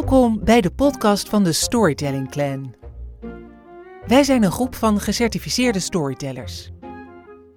[0.00, 2.74] Welkom bij de podcast van de Storytelling Clan.
[4.06, 6.70] Wij zijn een groep van gecertificeerde storytellers.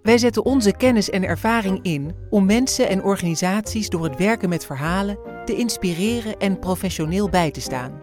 [0.01, 4.65] Wij zetten onze kennis en ervaring in om mensen en organisaties door het werken met
[4.65, 8.01] verhalen te inspireren en professioneel bij te staan.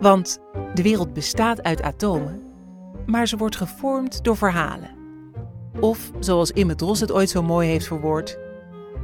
[0.00, 0.38] Want
[0.74, 2.42] de wereld bestaat uit atomen,
[3.06, 4.90] maar ze wordt gevormd door verhalen.
[5.80, 8.38] Of, zoals Imme Dros het ooit zo mooi heeft verwoord,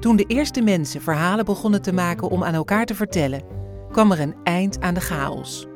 [0.00, 3.56] toen de eerste mensen verhalen begonnen te maken om aan elkaar te vertellen,
[3.90, 5.66] kwam er een eind aan de chaos.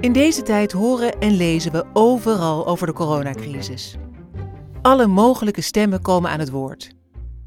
[0.00, 3.96] In deze tijd horen en lezen we overal over de coronacrisis.
[4.82, 6.90] Alle mogelijke stemmen komen aan het woord.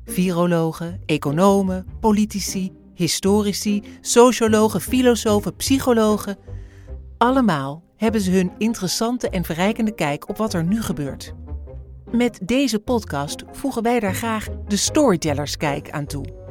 [0.06, 6.38] Virologen, economen, politici, historici, sociologen, filosofen, psychologen.
[7.18, 11.34] Allemaal hebben ze hun interessante en verrijkende kijk op wat er nu gebeurt.
[12.12, 16.45] Met deze podcast voegen wij daar graag de storytellerskijk aan toe.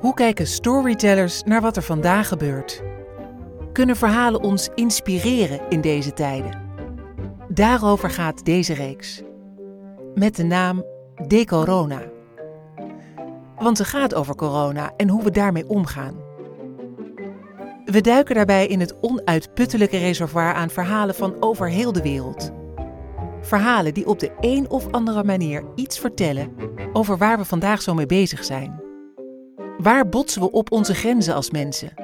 [0.00, 2.82] Hoe kijken storytellers naar wat er vandaag gebeurt?
[3.72, 6.60] Kunnen verhalen ons inspireren in deze tijden?
[7.48, 9.22] Daarover gaat deze reeks.
[10.14, 10.84] Met de naam
[11.26, 12.02] De Corona.
[13.58, 16.14] Want ze gaat over corona en hoe we daarmee omgaan.
[17.84, 22.50] We duiken daarbij in het onuitputtelijke reservoir aan verhalen van over heel de wereld.
[23.40, 26.54] Verhalen die op de een of andere manier iets vertellen
[26.92, 28.85] over waar we vandaag zo mee bezig zijn.
[29.78, 31.94] Waar botsen we op onze grenzen als mensen?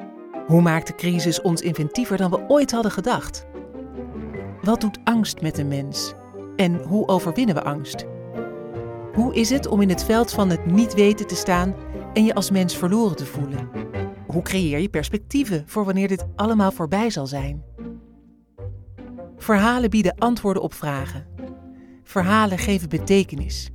[0.47, 3.47] Hoe maakt de crisis ons inventiever dan we ooit hadden gedacht?
[4.63, 6.15] Wat doet angst met een mens?
[6.57, 8.07] En hoe overwinnen we angst?
[9.13, 11.75] Hoe is het om in het veld van het niet weten te staan
[12.13, 13.71] en je als mens verloren te voelen?
[14.27, 17.65] Hoe creëer je perspectieven voor wanneer dit allemaal voorbij zal zijn?
[19.37, 21.27] Verhalen bieden antwoorden op vragen.
[22.03, 23.71] Verhalen geven betekenis.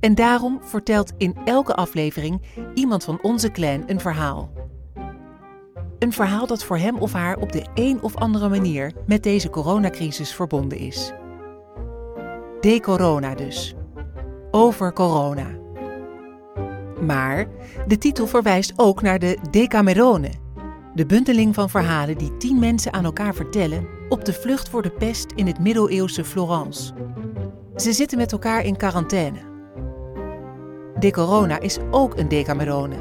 [0.00, 2.42] En daarom vertelt in elke aflevering
[2.74, 4.50] iemand van onze clan een verhaal.
[5.98, 9.50] Een verhaal dat voor hem of haar op de een of andere manier met deze
[9.50, 11.12] coronacrisis verbonden is.
[12.60, 13.74] De corona dus.
[14.50, 15.46] Over corona.
[17.00, 17.46] Maar
[17.86, 20.30] de titel verwijst ook naar de Decamerone,
[20.94, 24.90] de bundeling van verhalen die tien mensen aan elkaar vertellen op de vlucht voor de
[24.90, 26.92] pest in het middeleeuwse Florence.
[27.76, 29.49] Ze zitten met elkaar in quarantaine.
[31.00, 32.96] De Corona is ook een Decamerone,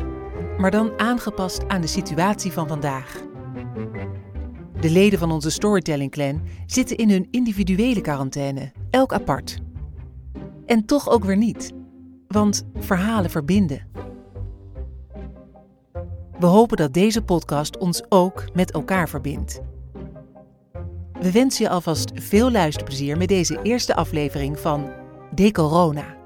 [0.58, 3.22] maar dan aangepast aan de situatie van vandaag.
[4.80, 9.58] De leden van onze Storytelling Clan zitten in hun individuele quarantaine, elk apart.
[10.66, 11.72] En toch ook weer niet,
[12.28, 13.88] want verhalen verbinden.
[16.40, 19.62] We hopen dat deze podcast ons ook met elkaar verbindt.
[21.20, 24.90] We wensen je alvast veel luisterplezier met deze eerste aflevering van
[25.36, 26.19] De Corona.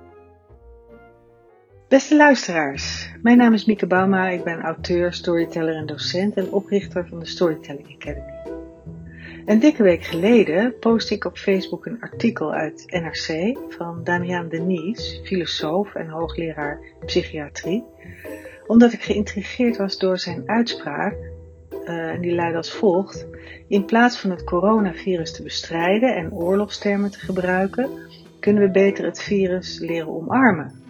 [1.94, 4.30] Beste luisteraars, mijn naam is Mieke Bauma.
[4.30, 8.34] Ik ben auteur, storyteller en docent en oprichter van de Storytelling Academy.
[9.46, 15.22] Een dikke week geleden postte ik op Facebook een artikel uit NRC van Damian Denies,
[15.24, 17.84] filosoof en hoogleraar psychiatrie,
[18.68, 21.16] omdat ik geïntrigeerd was door zijn uitspraak,
[21.84, 23.28] uh, en die luidde als volgt:
[23.68, 27.90] In plaats van het coronavirus te bestrijden en oorlogstermen te gebruiken,
[28.40, 30.82] kunnen we beter het virus leren omarmen.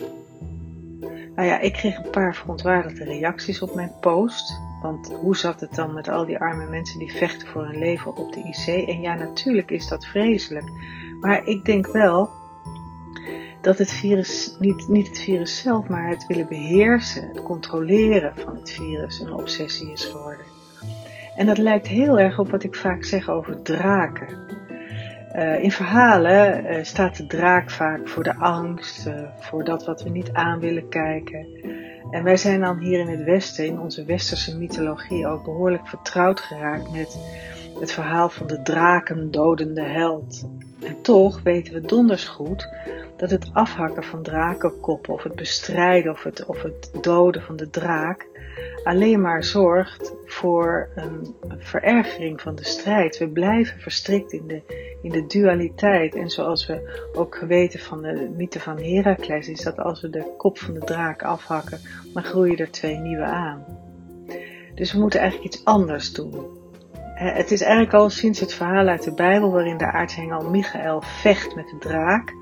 [1.35, 4.61] Nou ja, ik kreeg een paar verontwaardigde reacties op mijn post.
[4.81, 8.15] Want hoe zat het dan met al die arme mensen die vechten voor hun leven
[8.15, 8.87] op de IC?
[8.87, 10.71] En ja, natuurlijk is dat vreselijk.
[11.19, 12.29] Maar ik denk wel
[13.61, 18.55] dat het virus, niet, niet het virus zelf, maar het willen beheersen, het controleren van
[18.55, 20.45] het virus een obsessie is geworden.
[21.35, 24.27] En dat lijkt heel erg op wat ik vaak zeg over draken.
[25.35, 30.03] Uh, in verhalen uh, staat de draak vaak voor de angst, uh, voor dat wat
[30.03, 31.47] we niet aan willen kijken.
[32.11, 36.39] En wij zijn dan hier in het Westen, in onze westerse mythologie, ook behoorlijk vertrouwd
[36.39, 37.17] geraakt met
[37.79, 40.47] het verhaal van de drakendodende held.
[40.83, 42.67] En toch weten we donders goed
[43.17, 47.69] dat het afhakken van drakenkoppen, of het bestrijden of het, of het doden van de
[47.69, 48.27] draak,
[48.83, 53.17] alleen maar zorgt voor een, verergering van de strijd.
[53.17, 54.61] We blijven verstrikt in de,
[55.01, 56.15] in de dualiteit.
[56.15, 60.33] En zoals we ook geweten van de mythe van Herakles, is dat als we de
[60.37, 61.79] kop van de draak afhakken,
[62.13, 63.65] dan groeien er twee nieuwe aan.
[64.75, 66.61] Dus we moeten eigenlijk iets anders doen.
[67.23, 71.55] Het is eigenlijk al sinds het verhaal uit de Bijbel, waarin de aartsengel Michael vecht
[71.55, 72.35] met de draak,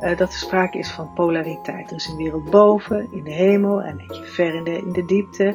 [0.00, 1.90] uh, dat er sprake is van polariteit.
[1.90, 5.04] Er is een wereld boven, in de hemel en eentje ver in de, in de
[5.04, 5.54] diepte.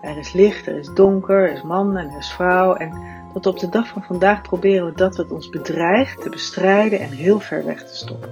[0.00, 2.74] Er is licht, er is donker, er is man en er is vrouw.
[2.74, 2.92] En
[3.32, 7.10] tot op de dag van vandaag proberen we dat wat ons bedreigt te bestrijden en
[7.10, 8.30] heel ver weg te stoppen.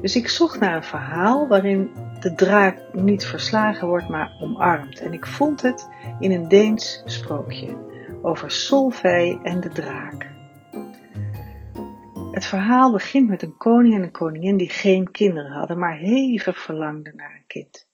[0.00, 1.90] Dus ik zocht naar een verhaal waarin
[2.20, 5.00] de draak niet verslagen wordt, maar omarmd.
[5.00, 7.87] En ik vond het in een Deens sprookje
[8.22, 10.26] over Solvij en de draak.
[12.32, 16.58] Het verhaal begint met een koning en een koningin die geen kinderen hadden, maar hevig
[16.58, 17.88] verlangden naar een kind.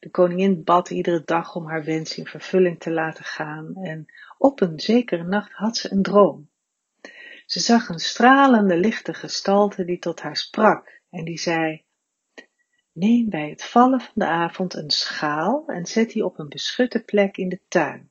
[0.00, 4.06] De koningin bad iedere dag om haar wens in vervulling te laten gaan en
[4.38, 6.48] op een zekere nacht had ze een droom.
[7.46, 11.84] Ze zag een stralende lichte gestalte die tot haar sprak en die zei,
[12.92, 17.02] Neem bij het vallen van de avond een schaal en zet die op een beschutte
[17.02, 18.10] plek in de tuin.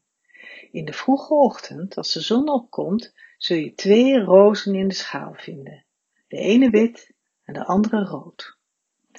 [0.71, 5.33] In de vroege ochtend, als de zon opkomt, zul je twee rozen in de schaal
[5.33, 5.85] vinden.
[6.27, 7.13] De ene wit
[7.43, 8.57] en de andere rood.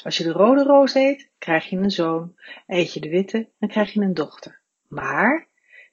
[0.02, 2.34] Als je de rode roos eet, krijg je een zoon.
[2.66, 4.60] Eet je de witte, dan krijg je een dochter.
[4.88, 5.48] Maar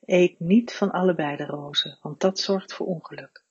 [0.06, 3.44] eet niet van allebei de rozen, want dat zorgt voor ongeluk.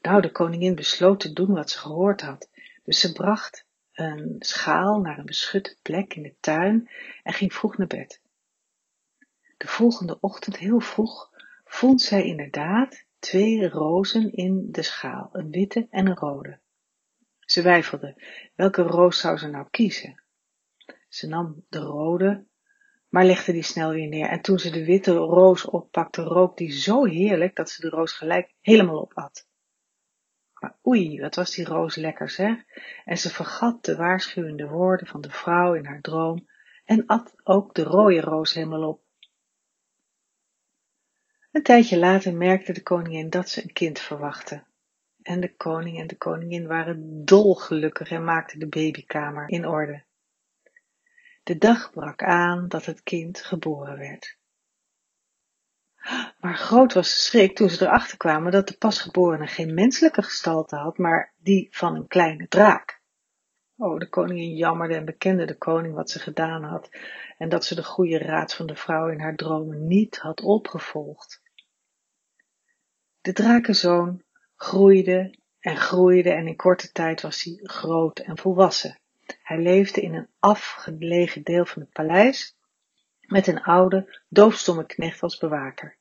[0.00, 2.50] Nou, de koningin besloot te doen wat ze gehoord had.
[2.84, 6.90] Dus ze bracht een schaal naar een beschutte plek in de tuin
[7.22, 8.20] en ging vroeg naar bed.
[9.58, 11.30] De volgende ochtend heel vroeg
[11.64, 16.58] vond zij inderdaad twee rozen in de schaal, een witte en een rode.
[17.40, 18.22] Ze weifelde,
[18.54, 20.22] welke roos zou ze nou kiezen?
[21.08, 22.46] Ze nam de rode,
[23.08, 24.28] maar legde die snel weer neer.
[24.28, 28.12] En toen ze de witte roos oppakte, rook die zo heerlijk dat ze de roos
[28.12, 29.46] gelijk helemaal opat.
[30.54, 32.64] Maar oei, wat was die roos lekker zeg.
[33.04, 36.48] En ze vergat de waarschuwende woorden van de vrouw in haar droom
[36.84, 39.06] en at ook de rode roos helemaal op.
[41.58, 44.62] Een tijdje later merkte de koningin dat ze een kind verwachtte.
[45.22, 50.04] En de koning en de koningin waren dolgelukkig en maakten de babykamer in orde.
[51.42, 54.38] De dag brak aan dat het kind geboren werd.
[56.40, 60.76] Maar groot was de schrik toen ze erachter kwamen dat de pasgeborene geen menselijke gestalte
[60.76, 63.00] had, maar die van een kleine draak.
[63.76, 66.90] Oh, de koningin jammerde en bekende de koning wat ze gedaan had
[67.38, 71.46] en dat ze de goede raad van de vrouw in haar dromen niet had opgevolgd.
[73.20, 74.22] De drakenzoon
[74.56, 78.98] groeide en groeide en in korte tijd was hij groot en volwassen.
[79.42, 82.56] Hij leefde in een afgelegen deel van het paleis
[83.20, 85.96] met een oude, doofstomme knecht als bewaker.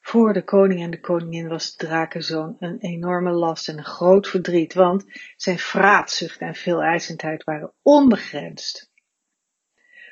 [0.00, 4.28] Voor de koning en de koningin was de drakenzoon een enorme last en een groot
[4.28, 5.04] verdriet, want
[5.36, 8.90] zijn vraatzucht en veeleisendheid waren onbegrensd.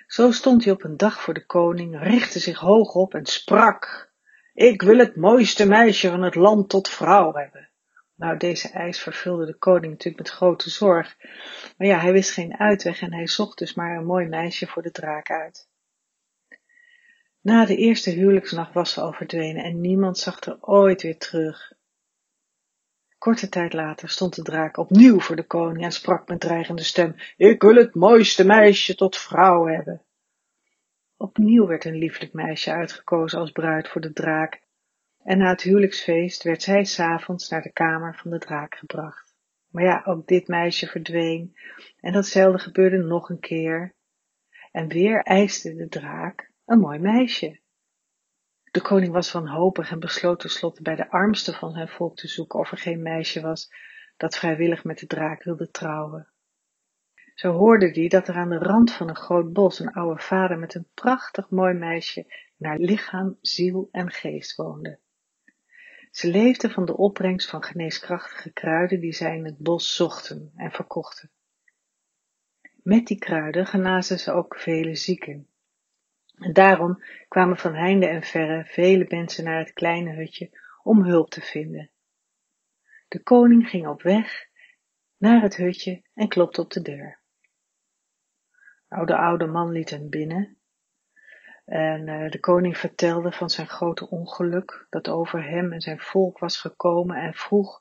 [0.07, 4.13] Zo stond hij op een dag voor de koning, richtte zich hoog op en sprak,
[4.59, 7.69] ik wil het mooiste meisje van het land tot vrouw hebben.
[8.15, 11.17] Nou, deze eis vervulde de koning natuurlijk met grote zorg.
[11.77, 14.83] Maar ja, hij wist geen uitweg en hij zocht dus maar een mooi meisje voor
[14.83, 15.69] de draak uit.
[17.41, 21.73] Na de eerste huwelijksnacht was ze al en niemand zag er ooit weer terug.
[23.19, 27.15] Korte tijd later stond de draak opnieuw voor de koning en sprak met dreigende stem,
[27.37, 30.03] ik wil het mooiste meisje tot vrouw hebben.
[31.29, 34.61] Opnieuw werd een lieflijk meisje uitgekozen als bruid voor de draak
[35.25, 39.35] en na het huwelijksfeest werd zij s'avonds naar de kamer van de draak gebracht.
[39.71, 41.57] Maar ja, ook dit meisje verdween
[42.01, 43.95] en datzelfde gebeurde nog een keer.
[44.73, 47.61] En weer eiste de draak een mooi meisje.
[48.71, 52.59] De koning was wanhopig en besloot tenslotte bij de armste van zijn volk te zoeken
[52.59, 53.73] of er geen meisje was
[54.17, 56.29] dat vrijwillig met de draak wilde trouwen.
[57.39, 60.59] Zo hoorde hij dat er aan de rand van een groot bos een oude vader
[60.59, 62.27] met een prachtig mooi meisje
[62.57, 64.99] naar lichaam, ziel en geest woonde.
[66.11, 70.71] Ze leefden van de opbrengst van geneeskrachtige kruiden die zij in het bos zochten en
[70.71, 71.31] verkochten.
[72.83, 75.49] Met die kruiden genazen ze ook vele zieken.
[76.35, 80.51] En daarom kwamen van heinde en verre vele mensen naar het kleine hutje
[80.83, 81.91] om hulp te vinden.
[83.09, 84.47] De koning ging op weg
[85.17, 87.27] naar het hutje en klopte op de deur.
[88.89, 90.59] Nou, de oude man liet hem binnen
[91.65, 96.39] en uh, de koning vertelde van zijn grote ongeluk dat over hem en zijn volk
[96.39, 97.81] was gekomen en vroeg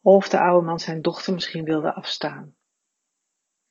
[0.00, 2.54] of de oude man zijn dochter misschien wilde afstaan.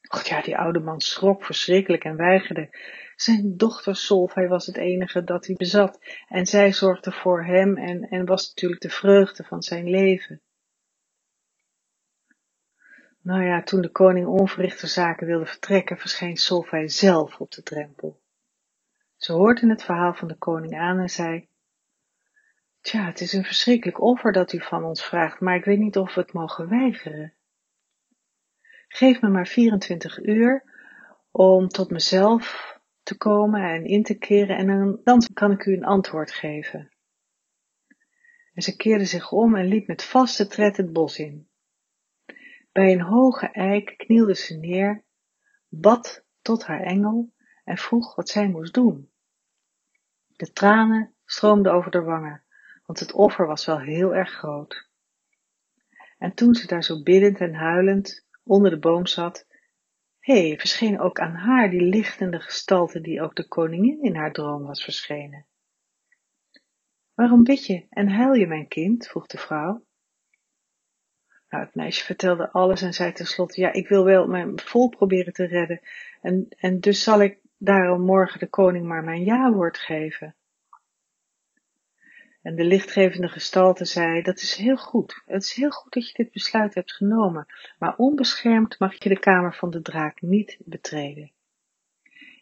[0.10, 2.70] Och ja, die oude man schrok verschrikkelijk en weigerde.
[3.16, 8.02] Zijn dochter Solvay was het enige dat hij bezat en zij zorgde voor hem en,
[8.02, 10.42] en was natuurlijk de vreugde van zijn leven.
[13.22, 18.22] Nou ja, toen de koning onverrichte zaken wilde vertrekken, verscheen Solvay zelf op de drempel.
[19.16, 21.48] Ze hoorde het verhaal van de koning aan en zei,
[22.82, 25.98] Tja, het is een verschrikkelijk offer dat u van ons vraagt, maar ik weet niet
[25.98, 27.34] of we het mogen weigeren.
[28.88, 30.64] Geef me maar 24 uur
[31.32, 35.74] om tot mezelf te komen en in te keren en dan, dan kan ik u
[35.74, 36.92] een antwoord geven.
[38.54, 41.49] En ze keerde zich om en liep met vaste tred het bos in.
[42.72, 45.04] Bij een hoge eik knielde ze neer,
[45.68, 47.34] bad tot haar engel
[47.64, 49.12] en vroeg wat zij moest doen.
[50.36, 52.44] De tranen stroomden over de wangen,
[52.86, 54.88] want het offer was wel heel erg groot.
[56.18, 59.48] En toen ze daar zo biddend en huilend onder de boom zat,
[60.20, 64.34] hé, hey, verscheen ook aan haar die lichtende gestalte die ook de koningin in haar
[64.34, 65.46] droom was verschenen.
[67.14, 69.08] Waarom bid je en huil je, mijn kind?
[69.08, 69.86] vroeg de vrouw.
[71.50, 75.34] Nou, het meisje vertelde alles en zei tenslotte, ja, ik wil wel mijn volk proberen
[75.34, 75.80] te redden
[76.22, 80.36] en, en dus zal ik daarom morgen de koning maar mijn ja-woord geven.
[82.42, 85.22] En de lichtgevende gestalte zei, dat is heel goed.
[85.26, 87.46] Het is heel goed dat je dit besluit hebt genomen,
[87.80, 91.32] maar onbeschermd mag je de kamer van de draak niet betreden.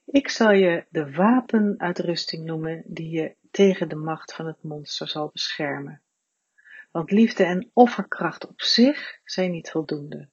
[0.05, 5.29] Ik zal je de wapenuitrusting noemen die je tegen de macht van het monster zal
[5.33, 6.01] beschermen.
[6.97, 10.29] Want liefde en offerkracht op zich zijn niet voldoende.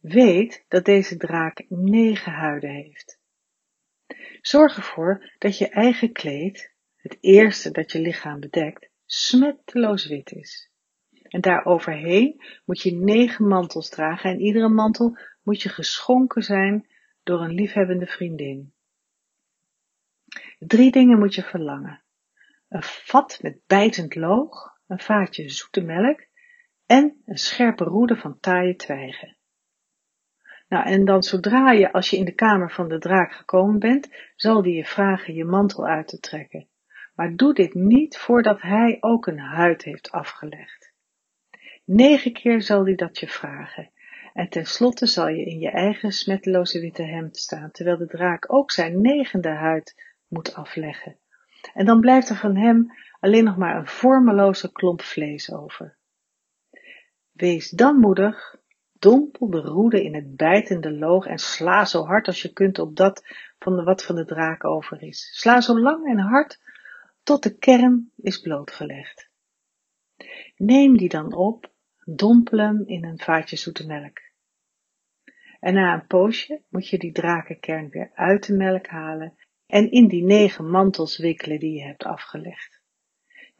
[0.00, 3.20] Weet dat deze draak negen huiden heeft.
[4.40, 10.70] Zorg ervoor dat je eigen kleed, het eerste dat je lichaam bedekt, smetteloos wit is.
[11.22, 16.88] En daar overheen moet je negen mantels dragen en iedere mantel moet je geschonken zijn
[17.22, 18.72] door een liefhebbende vriendin.
[20.58, 22.02] Drie dingen moet je verlangen.
[22.68, 26.26] Een vat met bijtend loog, een vaatje zoete melk
[26.86, 29.36] en een scherpe roede van taaie twijgen.
[30.68, 34.08] Nou, en dan zodra je, als je in de kamer van de draak gekomen bent,
[34.36, 36.68] zal die je vragen je mantel uit te trekken.
[37.14, 40.92] Maar doe dit niet voordat hij ook een huid heeft afgelegd.
[41.84, 43.90] Negen keer zal hij dat je vragen.
[44.32, 48.70] En tenslotte zal je in je eigen smetteloze witte hemd staan, terwijl de draak ook
[48.70, 51.16] zijn negende huid moet afleggen.
[51.74, 55.96] En dan blijft er van hem alleen nog maar een vormeloze klomp vlees over.
[57.32, 58.58] Wees dan moedig
[59.00, 62.96] Dompel de roede in het bijtende loog en sla zo hard als je kunt op
[62.96, 63.24] dat
[63.58, 65.30] van de wat van de draak over is.
[65.32, 66.60] Sla zo lang en hard
[67.22, 69.28] tot de kern is blootgelegd.
[70.56, 71.72] Neem die dan op,
[72.04, 74.18] dompel hem in een vaatje zoete melk.
[75.60, 80.08] En na een poosje moet je die drakenkern weer uit de melk halen en in
[80.08, 82.79] die negen mantels wikkelen die je hebt afgelegd.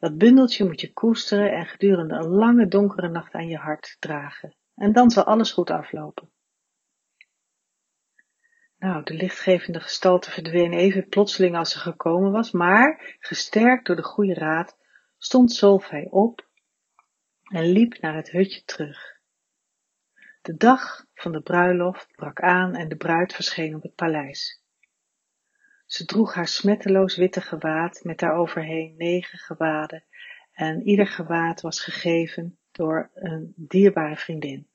[0.01, 4.55] Dat bundeltje moet je koesteren en gedurende een lange donkere nacht aan je hart dragen
[4.75, 6.31] en dan zal alles goed aflopen.
[8.79, 14.03] Nou, de lichtgevende gestalte verdween even plotseling als ze gekomen was, maar, gesterkt door de
[14.03, 14.77] goede raad,
[15.19, 16.49] stond Solvay op
[17.43, 19.19] en liep naar het hutje terug.
[20.43, 24.60] De dag van de bruiloft brak aan en de bruid verscheen op het paleis.
[25.91, 30.05] Ze droeg haar smetteloos witte gewaad met daaroverheen negen gewaden
[30.53, 34.69] en ieder gewaad was gegeven door een dierbare vriendin.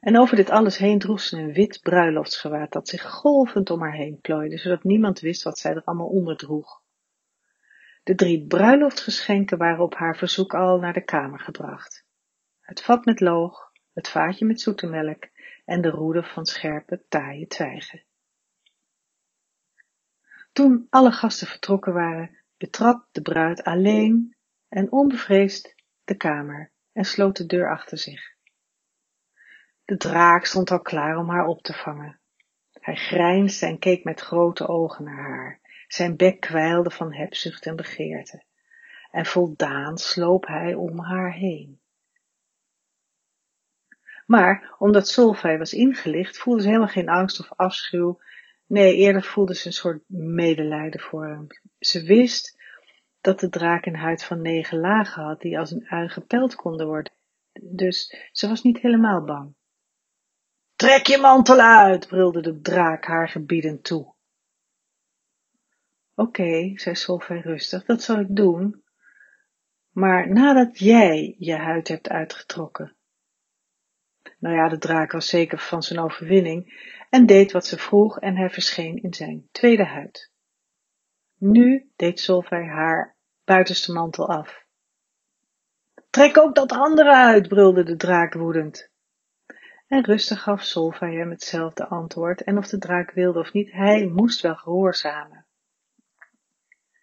[0.00, 3.94] En over dit alles heen droeg ze een wit bruiloftsgewaad dat zich golvend om haar
[3.94, 6.82] heen plooide, zodat niemand wist wat zij er allemaal onder droeg.
[8.02, 12.06] De drie bruiloftsgeschenken waren op haar verzoek al naar de kamer gebracht.
[12.60, 15.28] Het vat met loog, het vaatje met zoete melk
[15.64, 18.05] en de roede van scherpe, taaie twijgen.
[20.56, 24.36] Toen alle gasten vertrokken waren, betrad de bruid alleen
[24.68, 28.34] en onbevreesd de kamer en sloot de deur achter zich.
[29.84, 32.20] De draak stond al klaar om haar op te vangen.
[32.72, 35.60] Hij grijnsde en keek met grote ogen naar haar.
[35.88, 38.44] Zijn bek kwijlde van hebzucht en begeerte.
[39.10, 41.80] En voldaan sloop hij om haar heen.
[44.26, 48.20] Maar omdat Solvay was ingelicht, voelde ze helemaal geen angst of afschuw.
[48.66, 51.46] Nee, eerder voelde ze een soort medelijden voor hem.
[51.78, 52.56] Ze wist
[53.20, 56.86] dat de draak een huid van negen lagen had, die als een ui gepeld konden
[56.86, 57.12] worden.
[57.62, 59.54] Dus ze was niet helemaal bang.
[60.76, 64.14] Trek je mantel uit, brulde de draak haar gebiedend toe.
[66.14, 68.84] Oké, zei Solveig rustig, dat zal ik doen,
[69.90, 72.96] maar nadat jij je huid hebt uitgetrokken.
[74.38, 78.36] Nou ja, de draak was zeker van zijn overwinning en deed wat ze vroeg en
[78.36, 80.30] hij verscheen in zijn tweede huid.
[81.38, 84.64] Nu deed Solveig haar buitenste mantel af.
[86.10, 88.90] Trek ook dat andere uit, brulde de draak woedend.
[89.86, 94.06] En rustig gaf Solvay hem hetzelfde antwoord en of de draak wilde of niet, hij
[94.06, 95.46] moest wel gehoorzamen.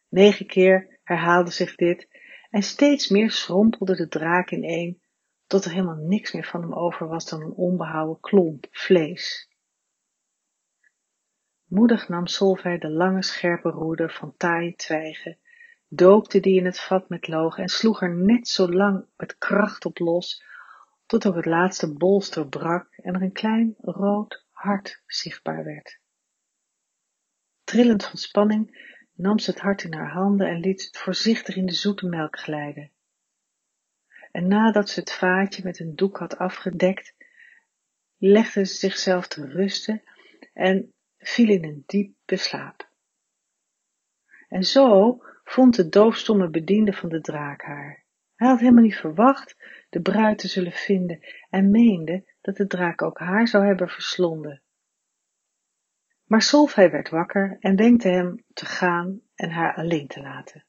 [0.09, 2.07] Negen keer herhaalde zich dit
[2.49, 5.01] en steeds meer schrompelde de draak ineen,
[5.47, 9.52] tot er helemaal niks meer van hem over was dan een onbehouwen klomp vlees.
[11.73, 15.37] Moedig nam Solvay de lange scherpe roede van taaie twijgen,
[15.87, 19.85] doopte die in het vat met loog en sloeg er net zo lang met kracht
[19.85, 20.43] op los,
[21.05, 25.99] tot ook het laatste bolster brak en er een klein rood hart zichtbaar werd.
[27.63, 31.65] Trillend van spanning nam ze het hart in haar handen en liet het voorzichtig in
[31.65, 32.91] de zoete melk glijden.
[34.31, 37.15] En nadat ze het vaatje met een doek had afgedekt,
[38.17, 40.03] legde ze zichzelf te rusten
[40.53, 40.92] en
[41.23, 42.89] viel in een diepe slaap.
[44.47, 48.03] En zo vond de doofstomme bediende van de draak haar.
[48.35, 49.55] Hij had helemaal niet verwacht
[49.89, 54.61] de bruid te zullen vinden en meende dat de draak ook haar zou hebben verslonden.
[56.23, 60.65] Maar Solvay werd wakker en wenkte hem te gaan en haar alleen te laten.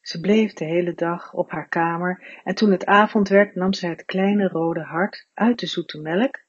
[0.00, 3.86] Ze bleef de hele dag op haar kamer en toen het avond werd nam ze
[3.86, 6.44] het kleine rode hart uit de zoete melk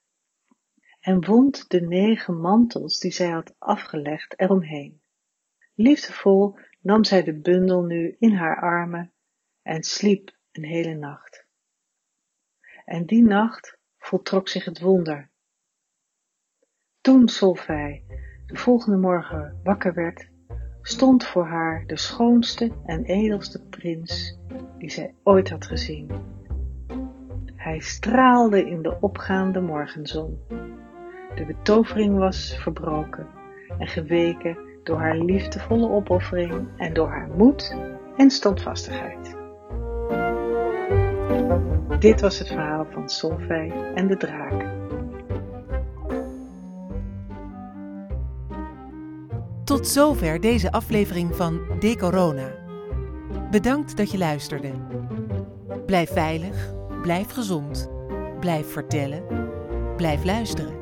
[0.99, 5.01] en wond de negen mantels die zij had afgelegd eromheen.
[5.73, 9.13] Liefdevol nam zij de bundel nu in haar armen
[9.61, 11.45] en sliep een hele nacht.
[12.85, 15.29] En die nacht voltrok zich het wonder.
[17.01, 18.03] Toen Solvay
[18.45, 20.29] de volgende morgen wakker werd,
[20.81, 24.37] stond voor haar de schoonste en edelste prins
[24.77, 26.11] die zij ooit had gezien.
[27.55, 30.39] Hij straalde in de opgaande morgenzon.
[31.35, 33.27] De betovering was verbroken
[33.79, 37.75] en geweken door haar liefdevolle opoffering en door haar moed
[38.17, 39.35] en standvastigheid.
[41.99, 44.65] Dit was het verhaal van Solvay en de draak.
[49.63, 52.51] Tot zover deze aflevering van De Corona.
[53.51, 54.71] Bedankt dat je luisterde.
[55.85, 57.91] Blijf veilig, blijf gezond,
[58.39, 59.23] blijf vertellen,
[59.95, 60.76] blijf luisteren.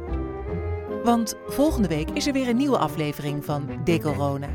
[1.05, 4.49] Want volgende week is er weer een nieuwe aflevering van De Corona.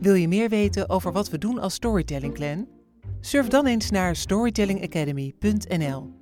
[0.00, 2.68] Wil je meer weten over wat we doen als Storytelling Clan?
[3.20, 6.19] Surf dan eens naar storytellingacademy.nl.